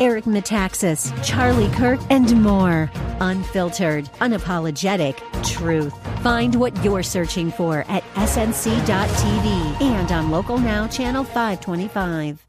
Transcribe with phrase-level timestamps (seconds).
[0.00, 2.90] Eric Metaxas, Charlie Kirk, and more.
[3.20, 5.94] Unfiltered, unapologetic truth.
[6.22, 12.46] Find what you're searching for at snc.tv and on Local Now, Channel 525.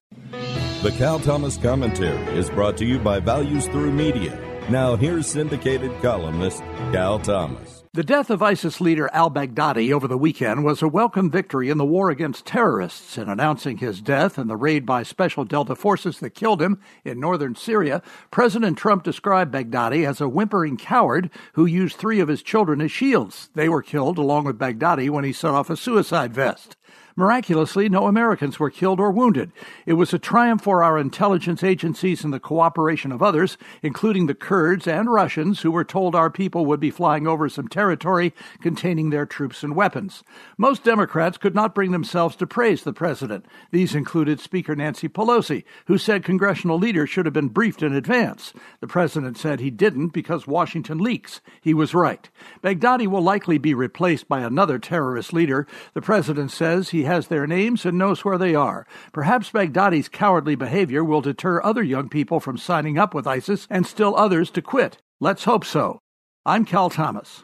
[0.81, 4.54] The Cal Thomas Commentary is brought to you by Values Through Media.
[4.69, 7.83] Now, here's syndicated columnist Cal Thomas.
[7.93, 11.77] The death of ISIS leader al Baghdadi over the weekend was a welcome victory in
[11.77, 13.15] the war against terrorists.
[13.15, 17.19] In announcing his death and the raid by special Delta forces that killed him in
[17.19, 18.01] northern Syria,
[18.31, 22.91] President Trump described Baghdadi as a whimpering coward who used three of his children as
[22.91, 23.51] shields.
[23.53, 26.75] They were killed along with Baghdadi when he set off a suicide vest.
[27.17, 29.53] Miraculously, no Americans were killed or wounded.
[29.85, 34.35] It was a triumph for our intelligence agencies and the cooperation of others, including the
[34.35, 39.11] Kurds and Russians, who were told our people would be flying over some territory containing
[39.11, 40.25] their troops and weapons.
[40.57, 43.45] Most Democrats could not bring themselves to praise the president.
[43.71, 48.51] These included Speaker Nancy Pelosi, who said congressional leaders should have been briefed in advance.
[48.81, 51.39] The president said he didn't because Washington leaks.
[51.61, 52.29] He was right.
[52.61, 55.65] Baghdadi will likely be replaced by another terrorist leader.
[55.93, 58.85] The president says he has their names and knows where they are.
[59.11, 63.87] Perhaps Baghdadi's cowardly behavior will deter other young people from signing up with ISIS and
[63.87, 64.97] still others to quit.
[65.19, 65.99] Let's hope so.
[66.45, 67.43] I'm Cal Thomas.